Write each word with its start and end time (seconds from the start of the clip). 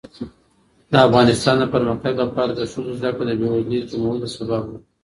د 0.91 0.93
افغانستان 1.07 1.55
د 1.59 1.63
پرمختګ 1.73 2.13
لپاره 2.23 2.51
د 2.53 2.61
ښځو 2.71 2.91
زدهکړه 2.99 3.25
د 3.29 3.31
بیوزلۍ 3.39 3.79
کمولو 3.89 4.27
سبب 4.35 4.63
ده. 4.71 4.79